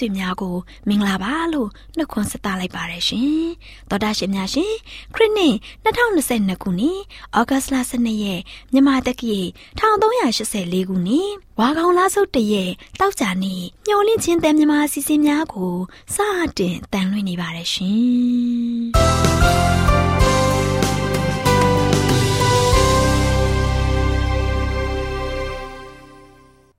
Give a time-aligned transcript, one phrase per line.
[0.00, 0.56] ရှင်မိတ်ဆွေများကို
[0.88, 3.46] မင်္ဂလာပါလို့နှုတ်ခွန်းဆက်သလိုက်ပါတယ်ရှင်
[3.90, 4.74] သောတာရှင်များရှင်
[5.14, 5.54] ခရစ်နှစ်
[5.84, 6.98] 2022ခုနှစ်
[7.38, 8.40] ဩဂတ်လ12ရက်
[8.72, 9.36] မြန်မာတက္ကီ
[9.78, 15.74] 1384ခုနှစ်ဝါကောင်လဆုတ်တရက်တောက်ကြနေ့မျော်လင့်ခြင်းတန်မြမာအစီအစဉ်များကို
[16.14, 16.16] စ
[16.58, 19.20] တင်တန်လွှင့်နေပါတယ်ရှင်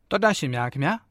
[0.09, 1.10] တော်တာရှင်များခင်ဗျာ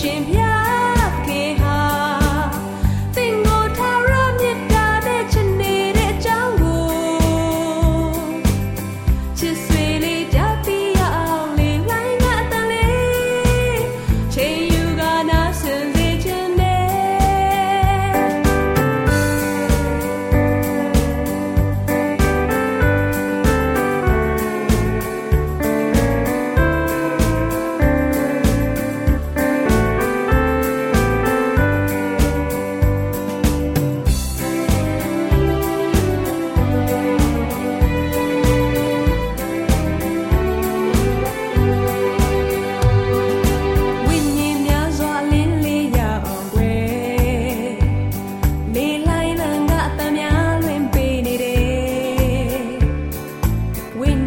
[0.00, 0.47] 心飘。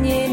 [0.06, 0.32] ဒေ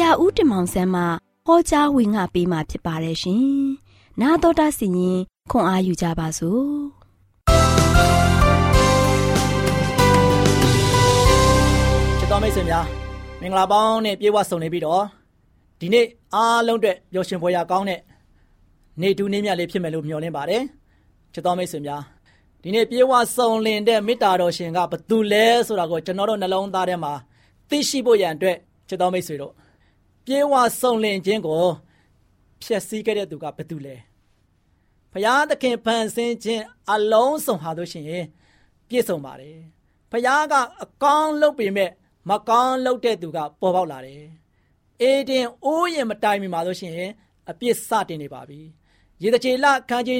[0.00, 1.02] ရာဦးတင်မောင်ဆန်းမှ
[1.46, 3.44] ဟောကြားဝင်ငါပေးมาဖြစ်ပါတယ်ရှင်။
[4.20, 5.18] 나တော်တာစီရင်
[5.50, 6.66] ခွန်အားယူကြပါစို့။
[12.18, 12.84] ချစ်တော်မိတ်ဆွေများ
[13.40, 15.02] မင်္ဂလာပေါင်းနဲ့ပြေဝဆုံနေပြီးတော့
[15.80, 18.00] ဒီနေ့အားလုံးအတွက်ပျော်ရွှင်ဖွယ်ရာကောင်းတဲ့
[19.00, 20.62] နေတူးနေမြတ်လေးဖြစ်မယ်လို့မျှော်လင့်ပါတယ်
[21.32, 22.02] ချစ်တော်မိတ်ဆွေများ
[22.62, 27.12] ဒီနေ့ပြေဝဆုံလင်တဲ့မေတ္တာတော်ရှင်ကဘသူလဲဆိုတာကိုကျွန်တော်တို့နှလုံးသားထဲမှာ
[27.68, 28.56] သိရှိဖို့ရန်အတွက်
[28.88, 29.52] ချစ်တော်မိတ်ဆွေတို့
[30.25, 31.65] ပြေဝဆုံလင်ခြင်းကို
[32.61, 33.95] ဖျက်ဆီးခဲ့တဲ့သူကဘသူလဲ
[35.11, 36.63] ဘုရားသခင်ဖန်ဆင်းခြင်း
[36.93, 38.25] အလုံးစုံဟာလို့ရှိရင်
[38.87, 39.57] ပြည့်စုံပါတယ်
[40.11, 40.53] ဘုရားက
[40.83, 41.91] အကောင်းလုပ်ပေမဲ့
[42.29, 44.23] မကောင်းလုပ်တဲ့သူကပေါ်ပေါက်လာတယ်
[45.01, 47.11] အေဒင်အိုးရင်မတိုင်မီမှာလို့ရှိရင်
[47.49, 48.59] အပြစ်စတင်နေပါပြီ
[49.23, 50.19] ရေတချေလခန်းကြီး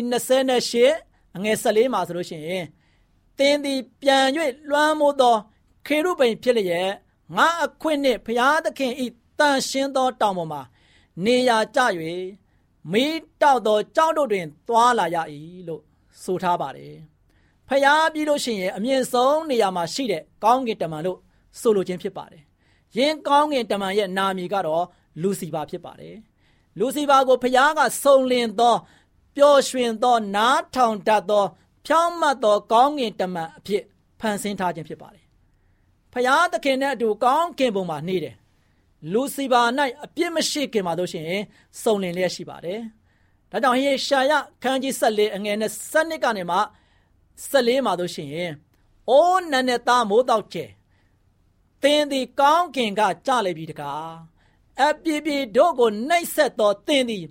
[0.68, 2.66] 28အငယ်14မှာဆိုလို့ရှိရင်
[3.38, 4.26] တင်းသည်ပြန်၍
[4.70, 5.36] လွှမ်းမိုးသော
[5.88, 6.90] ခေရုဗိမ်ဖြစ်လျက်
[7.36, 9.08] ငါအခွင့်နှင့်ဘုရားသခင်ဤ
[9.42, 10.62] တန်ရှင်းသောတောင်ပေါ်မှာ
[11.26, 11.80] နေရာကျ၍
[12.92, 15.18] မီးတောက်သောကြောက်တို့တွင်သွားလာရ၏
[15.68, 15.82] လို့
[16.24, 16.96] ဆိုထားပါတယ်။
[17.68, 21.20] ဖျားပြီးလို့ရှိရင်အမြင့်ဆုံးနေရာမှာရှိတဲ့ကောင်းကင်တမန်လို့
[21.60, 22.44] ဆိုလိုခြင်းဖြစ်ပါတယ်။
[22.98, 24.86] ယင်းကောင်းကင်တမန်ရဲ့နာမည်ကတော့
[25.22, 26.16] လူစီဖာဖြစ်ပါတယ်။
[26.80, 28.76] လူစီဖာကိုဖျားကစုံလင်သော
[29.36, 31.46] ပျော်ရွှင်သောနားထောင်တတ်သော
[31.86, 33.84] ဖြောင်းမတ်သောကောင်းကင်တမန်အဖြစ်
[34.20, 35.26] ဖန်ဆင်းထားခြင်းဖြစ်ပါတယ်။
[36.14, 38.36] ဖျားသခင်နဲ့အတူကောင်းကင်ဘုံမှာနေတယ်
[39.14, 39.62] လူစီပါ၌
[40.04, 41.28] အပြစ်မရှိခင်မှာတို့ရှင်
[41.82, 42.80] စုံလင်လျက်ရှိပါတယ်။
[43.52, 44.32] ဒါကြောင့်ဟေရှာယ
[44.64, 46.58] ခန်းကြီး14အငယ်နဲ့7ကနေမှ
[47.52, 48.30] 14မှာတို့ရှင်
[49.10, 50.66] အိုးနန်းနဲ့သားမိုးတော့ကျဲ
[51.84, 54.12] သင်သည်ကောင်းကင်ကကြလိပြီတကား
[54.82, 57.26] အပြည့်ပြည့်တို့ကိုနှိပ်ဆက်သောသင်သည်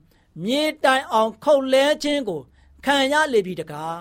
[0.44, 2.40] မြေတိုင်အောင်ခုတ်လဲခြင်းကို
[2.84, 3.98] ခံရလေပြီတကား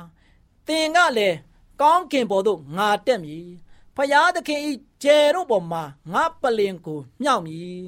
[0.67, 1.37] သင်ကလည်း
[1.81, 3.49] ကောင်းကင်ပေါ်သို့ငါတက်မည်
[3.99, 4.71] ဖယားသခင်ဤ
[5.03, 7.81] ကျယ်တို့ပေါ်မှာငါပလင်ကိုမြောက်မည်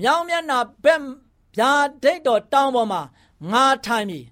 [0.00, 1.02] မြောင်မျက်နာဘက်
[1.56, 1.72] ဗျာ
[2.02, 3.02] ဒိတ်တော်တောင်းပေါ်မှာ
[3.52, 4.26] ငါထိုင်မည်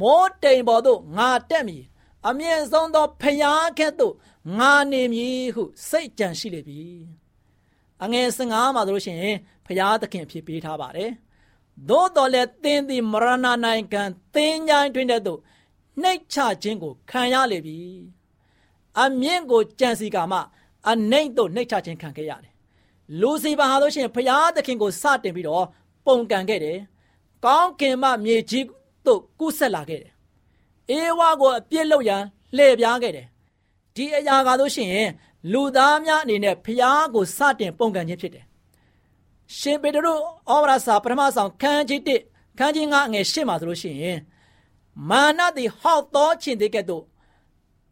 [0.00, 1.84] မိုးတိမ်ပေါ်သို့ငါတက်မည်
[2.28, 4.14] အမြင့်ဆုံးသောဖယားကဲ့သို့
[4.58, 6.82] ငါနေမည်ဟု စိတ်ကြံရှိလေပြီ
[8.02, 9.36] အငယ်15မှာဆိုလို့ရှိရင်
[9.66, 11.10] ဖယားသခင်ဖြစ်ပေးထားပါတယ်
[11.88, 14.02] သို့တော်လည်းသင်သည်မရဏနိုင်ငံ
[14.34, 15.40] သင်ញိုင်းတွင်တဲ့သို့
[16.02, 17.78] နှိတ်ချခြင်းကိုခံရလေပြီ
[19.00, 20.40] အမြင့်ကိုကြံစီကမှ
[20.90, 22.52] အနှိမ့်တို့နှိတ်ချခြင်းခံခဲ့ရတယ်
[23.20, 25.66] လူစီပါဟာလို့ရှိရင်ဖျားသခင်ကိုစတင်ပြီးတော့
[26.06, 26.78] ပုံကန်ခဲ့တယ်
[27.44, 28.66] ကောင်းကင်မှမြေကြီး
[29.06, 30.12] တို့ကူးဆက်လာခဲ့တယ်
[30.90, 32.22] အေဝါကိုအပြစ်လုပ်ရန်
[32.56, 33.26] လှည့်ပြားခဲ့တယ်
[33.96, 35.10] ဒီအရာကားလို့ရှိရင်
[35.52, 38.44] လူသားများအနေနဲ့ဖျားကိုစတင်ပုံကန်ခြင်းဖြစ်တယ်
[39.58, 40.18] ရှင်ပေတရုဩ
[40.48, 44.18] ဝါဒစာပထမဆောင်ခန်းကြီး1ခန်းကြီး9အငယ်8မှာဆိုလို့ရှိရင်
[45.10, 47.02] မာနသည်ဟောက်သောခြင်းတဲ့ကဲ့သို့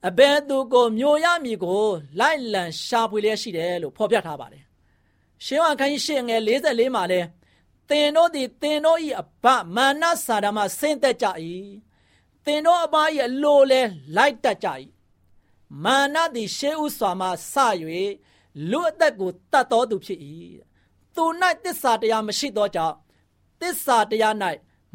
[0.08, 1.84] အဘယ်သူကိုမျိုးရမည်ကို
[2.20, 4.64] လိုက်လံရှာဖွေလျက်ရှိတယ်လို့ဖော်ပြထားပါတယ်။
[5.44, 7.20] ရှင်းဝါခန်းကြီးရှင်းငယ်44မှာလဲ
[7.88, 11.26] သင်တို့သည်သင်တို့၏အဘမာနစာဒမဆင်းသက်ကြ၏။
[12.44, 13.82] သင်တို့အဘ၏အလိုလဲ
[14.16, 14.68] လိုက်တတ်ကြ၏။
[15.84, 17.54] မာနသည်ရှေးဥစွာမှစ၍
[18.70, 20.20] လူအသက်ကိုတတ်တော်သူဖြစ်၏။
[21.14, 21.24] သူ၌
[21.64, 22.96] တစ္ဆာတရားမရှိသောကြောင့်
[23.60, 24.34] တစ္ဆာတရား၌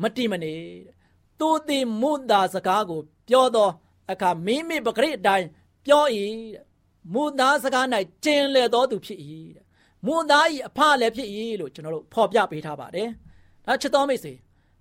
[0.01, 0.55] မတိမနေ။
[1.39, 3.69] သူသည်မုသာစကားကို ပြောသော
[4.11, 5.47] အခါမိမိပဂရိအတိုင်း
[5.85, 6.05] ပြော၏
[7.13, 7.85] မူသားစကား၌
[8.23, 9.19] ကျင်လေတော်သူဖြစ်၏
[10.05, 13.09] မူသား၏အဖလည်းဖြစ်၏လို့ကျွန်တော်တို့ဖော်ပြပေးထားပါတယ်
[13.65, 14.33] ဒါချစ်တော်မိတ်ဆွေ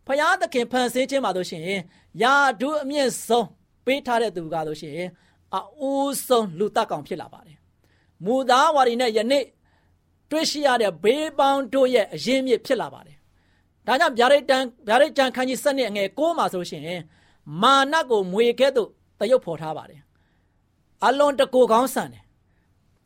[0.06, 1.80] ဖယားသခင်ဖန်ဆင်းခြင်းပါလို့ရှိရင်
[2.22, 3.48] ယာဒုအမြင့်ဆုံး
[3.84, 5.08] ပေးထားတဲ့သူကလို့ရှိရင်
[5.56, 7.56] အအိုးဆုံးလူတက်ကောင်ဖြစ်လာပါတယ်
[8.24, 9.44] မူသားဝါရီနဲ့ယနေ့
[10.30, 13.16] တွေ့ရှိရတဲ့ဘေးပေါင်းတို့ရဲ့အရင်းမြစ်ဖြစ်လာပါတယ်
[13.86, 16.82] ဒါကြောင့်ဗျာဒိတ်တန်ဗျာဒိတ်တန်ခန်းကြီး7နှစ်အငယ်6မှာဆိုရှင်
[17.62, 20.00] မာနကိုမွေခဲ့သို့တ ရုပ်ဖော်ထားပါတယ်
[21.06, 22.24] အလွန်တကူကောင်းဆန်တယ်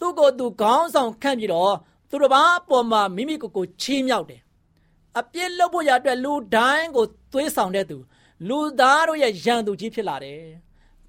[0.00, 1.75] သူ့ကိုယ်သူခေါင်းဆောင်ခန့်ပြီးတော့
[2.10, 4.40] သူတစ်ပါးအပေါ်မှာမိမိကိုယ်ကိုချီးမြှောက်တယ်
[5.18, 7.98] အပြစ်လုပ်ဖို့ရအတွက်လူတိုင်းကိုသွေးဆောင်တဲ့သူ
[8.48, 10.42] လူသားတို့ရဲ့ရန်သူကြီးဖြစ်လာတယ်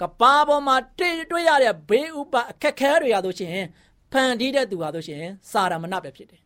[0.02, 3.66] ကဘာပေါ်မှာတွေ့တွေ့ရတဲ့ဘေးဥပအခက်ခဲတွေရလို့ချင်း
[4.12, 6.42] ဖန်တီးတဲ့သူဟာလို့ချင်းစာရမဏပဲဖြစ်တယ်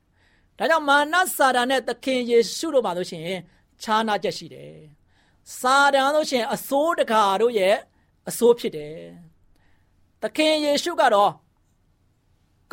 [0.57, 3.25] ဒါကြောင့်မာနစာရနဲ့သခင်ယေရှုတို့မှာလို့ချင်း
[3.81, 4.75] ခြားနာချက်ရှိတယ်
[5.59, 7.75] စာရန်လို့ချင်းအစိုးတကာတို့ရဲ့
[8.29, 8.97] အစိုးဖြစ်တယ်။
[10.21, 11.31] သခင်ယေရှုကတော့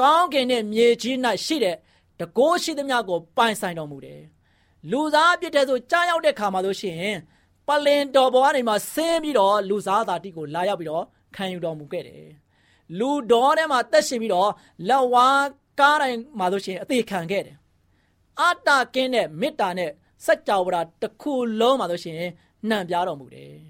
[0.00, 1.76] ကောင်းကင်နဲ့မြေကြီး၌ရှိတဲ့
[2.20, 4.20] တကိုးရှိသမျှကိုပိုင်ဆိုင်တော်မူတယ်။
[4.90, 7.18] လူသားဖြစ်တဲ့ဆိုကြားရောက်တဲ့ခါမှာလို့ရှိရင်
[7.66, 11.04] ပလင်တော်ပေါ်ကနေမှဆင်းပြီးတော့လူသားသားတိကိုလာရောက်ပြီးတော့
[11.36, 12.26] ခံယူတော်မူခဲ့တယ်။
[12.98, 14.50] လူတော်ထဲမှာတက်ရှင်ပြီးတော့
[14.88, 15.44] လက်ဝါး
[15.80, 17.56] ကားတိုင်းမှာလို့ရှိရင်အသေးခံခဲ့တယ်။
[18.40, 19.90] အတ္တကင်းတဲ့မေတ္တာနဲ့
[20.24, 22.30] စัจ java တစ်ခုလုံးမှာလို့ရှိရင်
[22.68, 23.54] နှံပြတော်မူတယ်။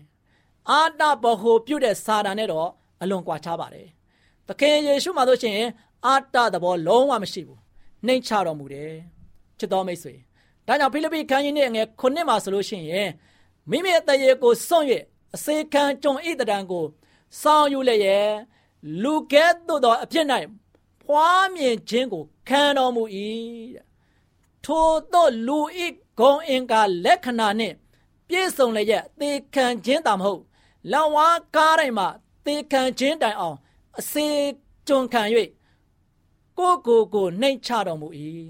[0.71, 2.69] အာတဘဟိုပြုတ်တဲ့စာတန်နဲ့တော့
[3.03, 3.89] အလွန်ကွာခြားပါတယ်။
[4.49, 5.61] သခင်ယေရှုမှာဆိုရှင်
[6.07, 7.59] အာတသဘောလုံးဝမရှိဘူး။
[8.07, 8.93] နှိမ်ချတော်မူတယ်။
[9.59, 10.15] ချစ်တော်မိတ်ဆွေ။
[10.67, 13.11] ဒါကြောင့်ဖိလိပ္ပိခန်းကြီးနဲ့ငယ်ခုနှစ်မှာဆိုလို့ရှိရင်
[13.71, 14.87] မိမိရဲ့တရေကိုစွန့်၍
[15.35, 16.85] အစေခံကြုံဣတတံကို
[17.41, 18.31] စောင်းယူလျက်
[19.03, 20.27] လူကဲ့သို့သောအဖြစ်၌
[21.03, 23.03] ဖွားမြင်ခြင်းကိုခံတော်မူ၏
[24.65, 25.87] ထိုသောလူဤ
[26.19, 27.75] ဂုံအင်္ကာလက္ခဏာနှင့်
[28.29, 30.41] ပြည့်စုံလျက်သေခံခြင်းတာမဟုတ်
[30.93, 32.09] လဝါကားတိုင်းမှာ
[32.45, 33.57] သေခံခြင်းတိုင်အောင်
[33.99, 34.27] အစေ
[34.89, 35.23] ကြုံခံ၍
[36.59, 38.09] ကိုကိုကိုနှိမ်ချတော်မူ၏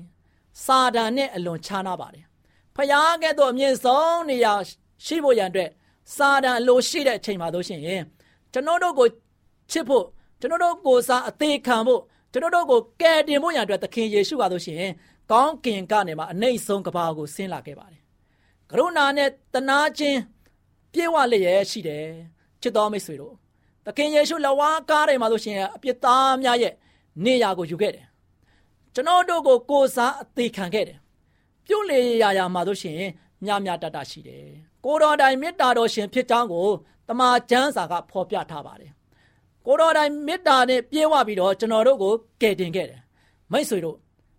[0.65, 2.25] စာဒန်နှင့်အလွန်ခြားနာပါတယ်
[2.77, 4.53] ဖယားကဲ့သို့အမြင့်ဆုံးနေရာ
[5.07, 5.71] ရှိဖို့ရန်အတွက်
[6.17, 8.03] စာဒန်အလိုရှိတဲ့အချိန်မှာတို့ရှင်ရင်
[8.53, 9.09] ကျွန်တော်တို့ကို
[9.71, 10.05] ချစ်ဖို့
[10.41, 12.01] ကျွန်တော်တို့ကိုစားအသေးခံဖို့
[12.33, 14.91] ကျွန်တော်တို့ကိုကယ်တင်ဖို့ရန်အတွက်သခင်ယေရှုကတို့ရှင်
[15.33, 18.03] ကောင်းကင်ကနေမှအနှိမ့်ဆုံးကဘာကိုဆင်းလာခဲ့ပါတယ်
[18.71, 20.19] ကရုဏာနဲ့တနာခြင်း
[20.93, 22.07] ပြေဝလျက်ရှိတယ်
[22.63, 23.35] ချစ်တော်မိတ်ဆွေတို့
[23.87, 26.75] သခင်ယေရှုလဝါကားတယ်မှာဆိုရှင်အပြစ်သားများရဲ့
[27.25, 28.07] နေရာကိုယူခဲ့တယ်
[28.95, 30.99] ကျွန်တော်တို့ကိုကိုစားအသေးခံခဲ့တယ်
[31.67, 33.01] ပြုတ်လေရာရာမှာဆိုရှင်
[33.45, 34.47] မြမြတတရှိတယ်
[34.85, 36.69] ကိုတော်တိုင်မေတ္တာတော်ရှင်ဖြစ်ကြောင်းကို
[37.09, 38.93] တမန်ကျမ်းစာကဖော်ပြထားပါတယ်
[39.67, 43.01] ကိုတော်တိုင်မေတ္တာနဲ့ပြေဝပြီးတော့ကျွန်တော်တို့ကိုကယ်တင်ခဲ့တယ်
[43.53, 43.97] မိတ်ဆွေတို့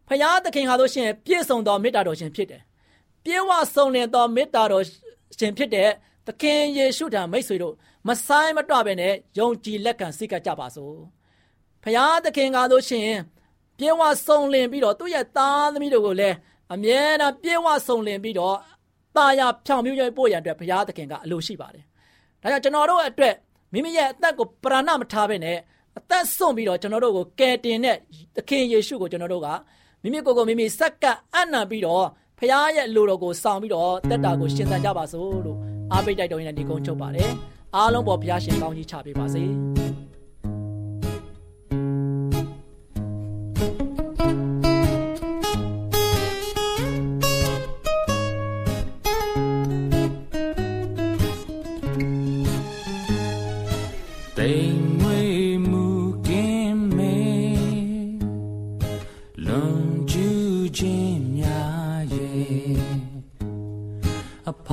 [0.08, 2.62] ဖရာသခင်ဟာလို့ရှင်ပြည့်စုံသောမေတ္တာတော်ရှင်ဖြစ်တယ်
[3.24, 4.84] ပြေဝဆုံးလင်သောမေတ္တာတော်
[5.40, 5.90] ရှင်ဖြစ်တဲ့
[6.28, 7.76] သခင်ယေရှုထံမိတ်ဆွေတို့
[8.08, 10.96] မဆိုင်မတော့ပဲနဲ့ယုံကြည်လက်ခံစိတ်ကကြပါစို့
[11.84, 13.10] ဖရာသခင်ကားလို့ရှင်
[13.78, 16.36] ပြေဝဆုံလင်ပြီးတော့သူ့ရဲ့သားသမီးတို့ကိုလည်း
[16.74, 18.58] အမြဲတမ်းပြေဝဆုံလင်ပြီးတော့
[19.16, 21.84] ตาရဖြောင်မြူးရပို့ရတဲ့ဘုရားသခင်ကအလိုရှိပါတယ်။
[22.42, 23.36] ဒါကြောင့်ကျွန်တော်တို့အတွက်
[23.74, 25.58] မိမိရဲ့အသက်ကိုပရဏမထားဘဲနဲ့
[25.98, 27.98] အသက်စွန့်ပြီးတော့ကျွန်တော်တို့ကိုကယ်တင်တဲ့
[28.36, 29.48] သခင်ယေရှုကိုကျွန်တော်တို့က
[30.02, 32.06] မိမိကိုယ်ကိုမိမိစက္ကပ်အနံပြီးတော့
[32.40, 37.30] ဘုရားရဲ့အလိုတော်ကိုဆောင်ပြီးတော့တက်တာကိုရှင်းသန်ကြပါစို့လို့ အားပေးတိုက်တော်ရင်ဒီကုန်းချုပ်ပါတယ်။
[37.76, 39.44] အားလုံးပေါ်ဘုရားရှင်ကောင်းကြီးချပေးပါစေ။။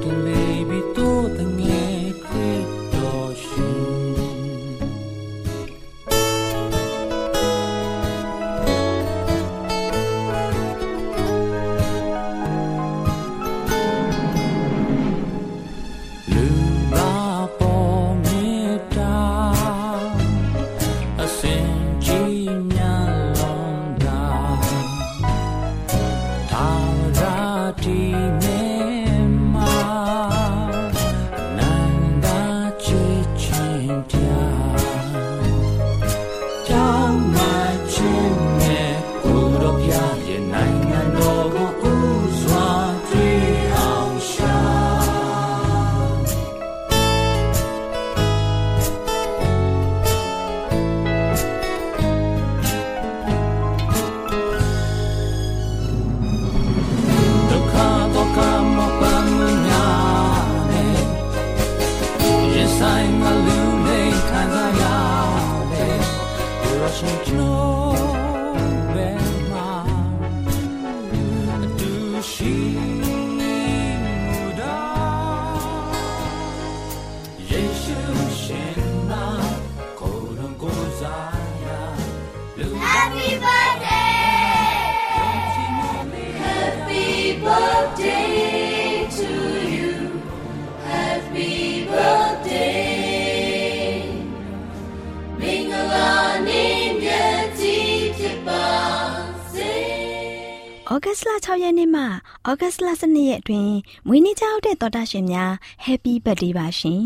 [101.27, 102.03] လ6ရက်နေ့မှ
[102.47, 103.75] ဩဂတ်စ်လ12ရက်အတွင်း
[104.07, 105.51] မွေးနေ့ကြောက်တဲ့တော်တာရှင်များ
[105.85, 107.01] Happy Birthday ပါရှင်။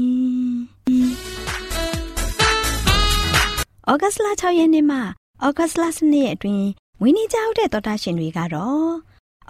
[3.89, 4.97] ဩဂတ်စ်လ6ရက်နေ့မှ
[5.45, 6.67] ဩဂတ်စ်လ12ရက်အတွင်း
[6.99, 8.89] မွေးနေ့ကြောက်တဲ့တော်တာရှင်တွေကတော့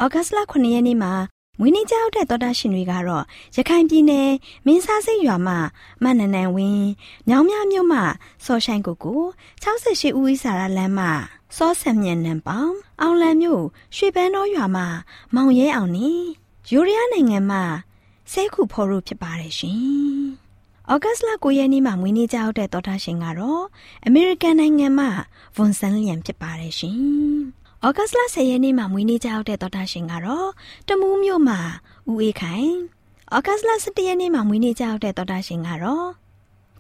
[0.04, 1.14] ဩဂတ်စ်လ9ရက်နေ့မှာ
[1.60, 3.24] မွေးနေ့ကြောက်တဲ့တော်တာရှင်တွေကတော့
[3.56, 4.32] ရခိုင်ပြည်နယ်
[4.66, 5.58] မင်းစားစိတ်ရွာမှာ
[6.04, 6.88] မနနန်ဝင်း
[7.28, 8.04] မြောင်မြမြို့မှာ
[8.46, 9.22] စောဆိုင်ကိုကို
[9.64, 11.12] 68ဦးဤစာရလမ်းမှာ
[11.58, 13.64] စောဆံမြန်နံပေါင်အောင်လံမြို့
[13.96, 14.88] ရွှေပန်းတော်ရွာမှာ
[15.36, 16.10] မောင်ရဲအောင်နေ
[16.70, 17.64] ယူရီးယားနိုင်ငံမှာ
[18.32, 20.24] ဆဲခုဖော်လို့ဖြစ်ပါတယ်ရှင်။
[20.92, 23.64] ဩဂတ်စ်လ9ရက်နေ့မှာမွေးနေ့ကြောက်တဲ့တော်တာရှင်ကတော့
[24.06, 25.10] အမေရိကန်နိုင်ငံမှာ
[25.58, 26.96] ဝန်ဆန်းလျံဖြစ်ပါတယ်ရှင်။
[27.88, 30.50] ဩဂတ်စ်လ10ရက်နေ့မှာမွေးနေ့ကြောက်တဲ့တော်တာရှင်ကတော့
[30.88, 31.60] တမူးမြို့မှာ
[32.10, 32.74] ဦးအေးခိုင်
[33.36, 36.08] ဩဂတ်စ်လ17ရက်နေ့မှာမွေးနေ့ကြောက်တဲ့တော်တာရှင်ကတော့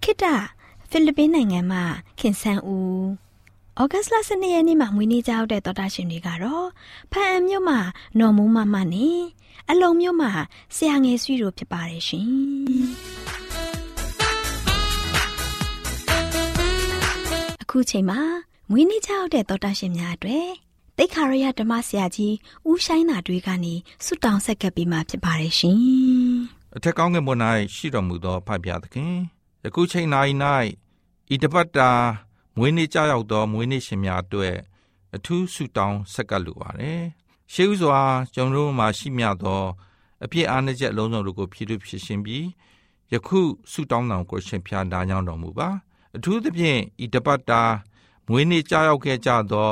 [0.03, 0.25] ခိတ
[0.89, 1.83] ဖိလစ်ပင်းနိုင်ငံမှာ
[2.19, 3.03] ခင်ဆန်းဦး
[3.79, 6.67] ဩဩဂတ်စ်လ12ရက်နေ့မှာမွေးနေ့ကြောက်တဲ့တော်တာရှင်တွေကတော့
[7.11, 7.79] ဖန်အမြို့မှာ
[8.19, 9.21] နော်မူးမမနဲ့
[9.69, 10.31] အလုံမြို့မှာ
[10.75, 12.29] ဆရာငယ်ဆွေတို့ဖြစ်ပါတယ်ရှင်
[17.63, 18.19] အခုချိန်မှာ
[18.71, 20.64] မွေးနေ့ကြောက်တဲ့တော်တာရှင်များအတွက်
[20.97, 22.33] တိတ်ခါရရဓမ္မဆရာကြီး
[22.69, 23.73] ဦးဆိုင်သာတွေကနေ
[24.05, 25.79] ဆုတောင်းဆက်ကပ်ပြီးမှဖြစ်ပါတယ်ရှင်
[26.75, 27.35] အထက်ကောင်းကင်ဘုံ၌
[27.75, 29.13] ရှိတော်မူသောဖဖျားသခင်
[29.63, 30.07] ယခုချိန်၌၌
[31.33, 31.89] ဤတပတ်တာ
[32.57, 34.55] မွေးနေ့ကြောက်သောမွေးနေ့ရှင်များအတွက်
[35.15, 37.01] အထူးဆုတောင်းဆက်ကပ်လိုပါတယ်
[37.53, 37.99] ရှေးဥစွာ
[38.33, 39.61] ကျွန်တော်တို့မှာရှိမြသော
[40.23, 42.45] အပြည့်အားနည်းချက်အလုံးစုံတို့ကိုဖြည့်ထုတ်ဖြစ်ရှင်ပြီး
[43.13, 43.39] ယခု
[43.71, 45.69] ဆုတောင်းတော်ကိုရှင်ဖျားနားကြောင်းတော်မူပါ
[46.15, 47.61] အထူးသဖြင့်ဤတပတ်တာ
[48.27, 49.71] မွေးနေ့ကြောက်ခဲ့ကြသော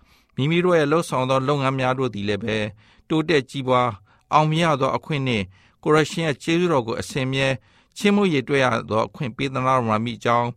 [0.41, 2.57] မိမိတို့ရဲ့လှုပ်ဆောင်သောလုပ်ငန်းများတို့သည်လည်းပဲ
[3.09, 3.89] တိုးတက်ကြီးပွား
[4.33, 5.45] အောင်မြတ်သောအခွင့်နှင့်
[5.83, 7.47] ကိုရရှင်ရဲ့ကျေးဇူးတော်ကိုအစဉ်မြဲ
[7.97, 10.49] ချင်းမှုရတွေ့ရသောအခွင့်ပေးသနာတော်မှာမိကြောင်း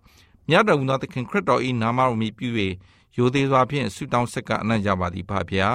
[0.49, 2.49] မြတ်တော်မူသောသခင်ခရစ်တော်၏နာမတော်မြည်ပြု၍
[3.17, 5.71] ရိုသေစွာဖြင့်ဆုတောင်းဆက်ကအနံ့ကြပါသည်ဖဗျာ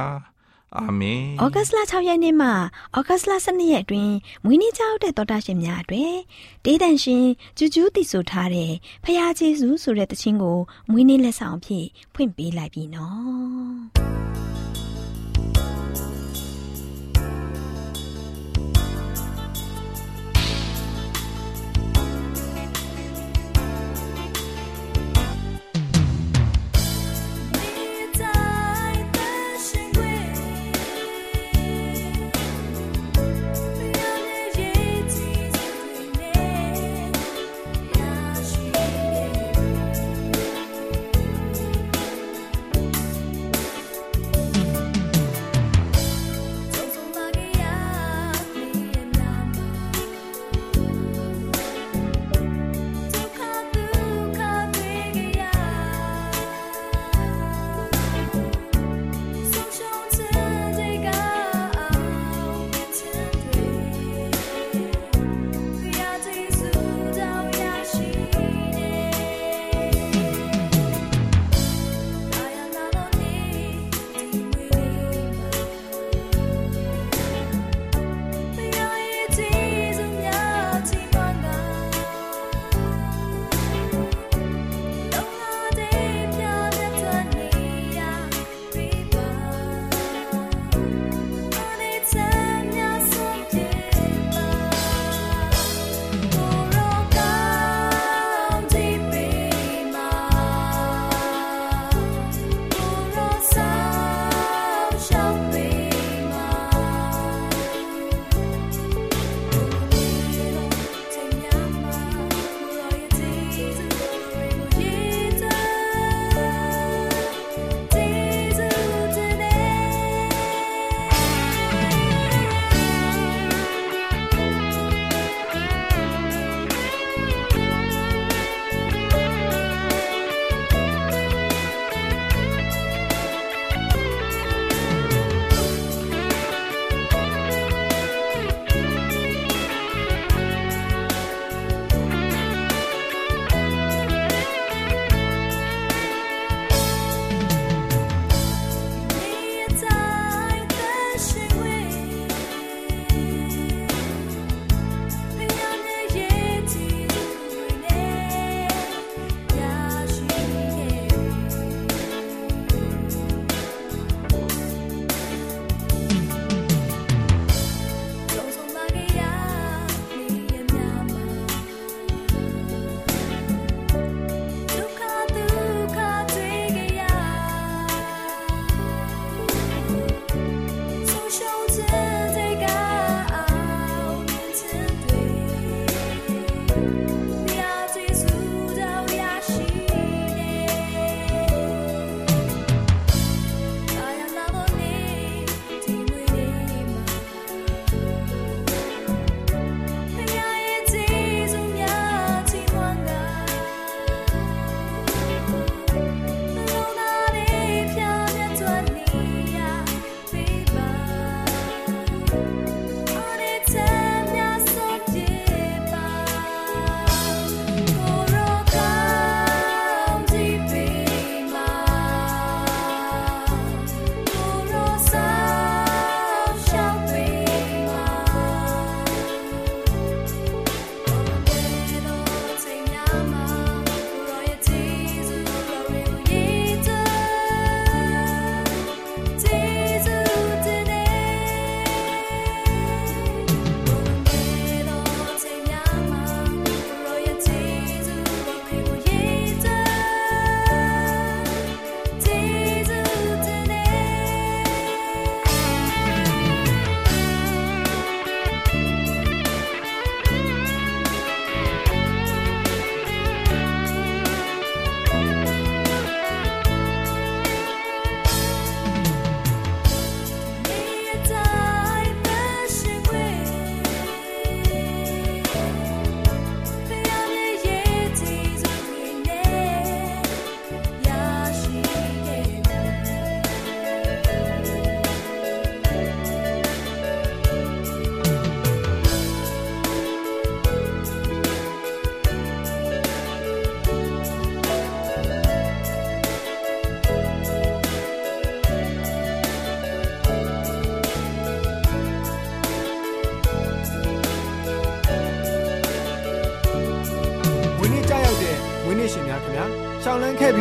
[0.77, 2.49] အာမင်ဩဂတ်စ်လ6ရက်နေ့မှ
[2.97, 4.13] ဩဂတ်စ်လ12ရက်အတွင်း
[4.45, 6.15] မွေးနေ့ကြောက်တဲ့တော်တာရှင်များအတွက်
[6.65, 7.25] ဒေးတန်ရှင်
[7.57, 8.71] ကျူးကျူးတည်ဆိုထားတဲ့
[9.03, 10.57] ဖရာဂျေဇုဆိုတဲ့တခြင်းကို
[10.89, 14.18] မွေးနေ့လက်ဆောင်အဖြစ်ဖွင့်ပေးလိုက်ပြီနော်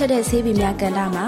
[0.00, 1.26] ထက်တဲ့ဆေးပင်များကန်တာမှာ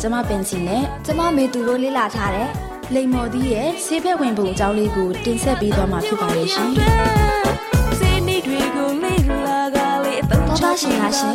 [0.00, 2.48] ကျမပင်စီနဲ့ကျမမေသူတို့လေ့လာထားတဲ့
[2.94, 6.70] လိမ္မော်သီးရဲ့ဆေးဖက်ဝင်ပုံအကြောင်းလေးကိုတင်ဆက်ပေးသွားမှာဖြစ်ပါရဲ့ရှင်
[7.98, 11.34] ဆေးနေတွေကိုလေ့လာကလေးအတော့ချရှင်များရှင်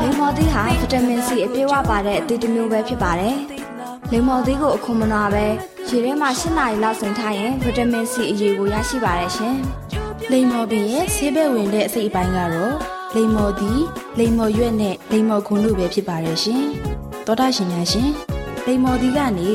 [0.00, 3.36] လိမ္မော်သီးဟာဗီတာမင်စီအပြည့်အဝပါတဲ့အသီးတစ်မျိုးပဲဖြစ်ပါတယ်
[4.12, 5.44] လိမ္မော်သီးကိုအခွန်မနာပဲ
[5.88, 9.56] ရေထဲမှာ၈နာရီလောက်ဆင်ထားရင်ဗီတာမင်စီအရေးကိုရရှိပါတယ်ရှင်
[10.30, 13.80] လိမ္မော်ပင်ရဲ့ဆေးဘက်ဝင်တဲ့အစိတ်အပိုင်းကတော့ လိမ္မော်သည်
[14.18, 16.64] လိမ္မော်ရွက်နဲ့လိမ္မော်ခွန်တို့ပဲဖြစ်ပါတယ်ရှင်။
[17.26, 18.10] သောတာရှင်များရှင်
[18.66, 19.50] လိမ္မော်သည်ကနေ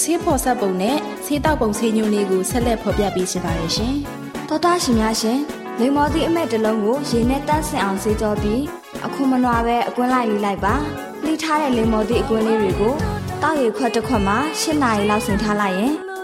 [0.00, 3.94] ဆေးဖော်ဆက်ပုံနဲ့ဆေးတောက်ပုံဆေးညွှန်းလေးကိုဆက်လက်ဖော်ပြပေးရှင်ပါတယ်ရှင်။
[4.48, 5.38] သောတာရှင်များရှင်
[5.80, 8.62] လိမ္မော်သည်အမဲ့တစ်လုံးကိုရေနဲ့တန့်စင်အောင်ဆေးကြောပြီး
[9.04, 10.74] အခုမနွားပဲအကွင်းလိုက်လေးလိုက်ပါ။
[11.24, 12.94] လိထားတဲ့လိမ္မော်သည်အကွင်းလေးတွေကို
[13.42, 15.92] တောက်ရခွက်တစ်ခွက်မှာ၈နာရီလောက်ဆင်ထားလိုက်ရင်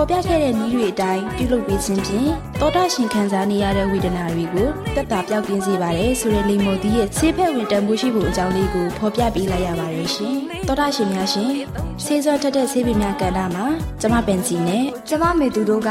[0.00, 2.30] ဖော်ပြခဲ့တဲ့နည်းတွေအတိုင်းပြုလုပ်ပေးခြင်းဖြင့်
[2.60, 10.36] တောတာရှင်ခံစားနေရတဲ့ဝေဒနာတွေကိုတက်တာပြောက်ကင်းစေပါတယ်ဆိုတဲ့လိမ္မော်သီးရဲ့ဆေးဖက်ဝင်တန်ဖိုးရှိဖို့အကြောင်းလေးကိုဖော်ပြပေးလိုက်ရပါတယ်ရှင်။
[10.68, 11.50] တောတာရှင်များရှင်
[12.04, 13.66] ဆေးစောတက်တဲ့ဆေးပင်များကဏ္ဍမှာ
[14.00, 15.90] ကျမပင်စီနဲ့ကျမမေသူတို့က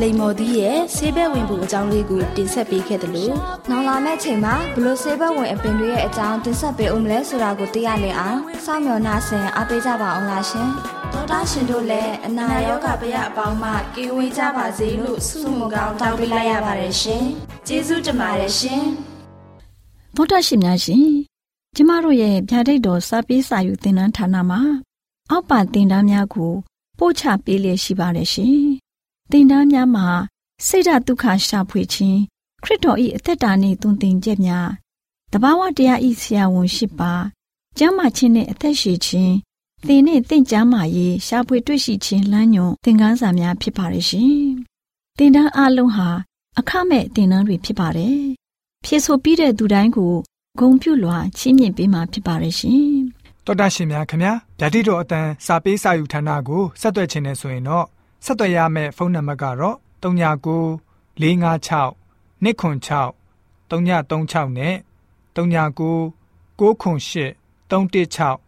[0.00, 3.34] လိမ္မော်သီးရဲ့ဆေးဘက်ဝင်ဖို့အကြောင်းလေးကိုတင်ဆက်ပေးခဲ့တယ်လို့
[3.70, 10.70] နောက်လာမယ့်ချိန်မှာဘလို့ဆေးဘက်ဝင်အပင်တွေရဲ့အကြောင်းတင်ဆက်ပေးဦးမလဲဆိုတာကိုသိရလင်အောင်စောင့်မျှော်နှာဆင်အားပေးကြပါအောင်လားရှင်
[11.12, 17.24] ဒေါက်တာရှင်တို့လည်းအနာရောဂါပရအပေါင်းမှကင်းဝေးကြပါစေလို့ဆုမွန်ကောင်းတောင်းပေးလိုက်ရပါတယ်ရှင်
[17.66, 18.82] ကျေးဇူးတင်ပါတယ်ရှင်
[20.16, 21.06] ဒေါက်တာရှင်များရှင်
[21.76, 24.60] ကျမတို့ရဲ့ဗျာဒိတ်တော်စပေးစာယူသင်တန်းဌာနမှာ
[25.30, 26.52] အောက်ပါသင်တန်းများကို
[26.98, 28.58] ပို့ချပေးလျက်ရှိပါတယ်ရှင်
[29.30, 30.06] သင်တန်းများမှာ
[30.66, 32.18] စိတ်ဓာတ်ဒုက္ခရှာဖွေခြင်း
[32.62, 34.68] ခရစ်တော်၏အသက်တာနှင့်သွန်သင်ချက်များ
[35.32, 37.12] တဘာဝတရားဤဆရာဝန်ရှိပါ
[37.78, 39.34] ကျမ်းမာခြင်းနှင့်အသက်ရှည်ခြင်း
[39.86, 44.38] သင်နှင့်တင့်ကြမာရေးရှာဖွေတွေ့ရှိခြင်းလမ်းညွန်သင်ခန်းစာများဖြစ်ပါရဲ့ရှင်
[45.18, 46.08] သင်တန်းအလုံးဟာ
[46.58, 48.20] အခမဲ့သင်တန်းတွေဖြစ်ပါတယ်
[48.84, 50.14] ဖြစ်ဆိုပြီးတဲ့သူတိုင်းကို
[50.58, 52.88] ဂုံပြုလွှာချီးမြှင့်ပေးမှာဖြစ်ပါရဲ့ရှင်
[53.44, 57.86] တော်တာရှင်များခင်ဗျာဗျာတိတော်အတန်းစာပေးစာယူဌာနကိုဆက်သွယ်ခြင်းနဲ့ဆိုရင်တော့
[58.24, 60.78] ဆက်သွယ်ရမယ့်ဖုန်းနံပါတ်ကတော့39
[61.20, 61.94] 656
[62.42, 63.14] 296
[63.70, 64.74] 336နဲ့
[65.36, 66.12] 39
[66.58, 67.34] 98
[67.70, 68.47] 316